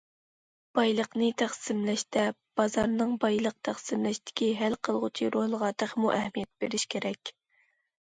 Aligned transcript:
بايلىقنى 0.77 1.27
تەقسىملەشتە، 1.41 2.23
بازارنىڭ 2.61 3.13
بايلىق 3.27 3.59
تەقسىملەشتىكى 3.71 4.51
ھەل 4.65 4.81
قىلغۇچ 4.91 5.25
رولىغا 5.39 5.73
تېخىمۇ 5.81 6.15
ئەھمىيەت 6.19 6.55
بېرىش 6.63 6.93
كېرەك. 6.97 7.37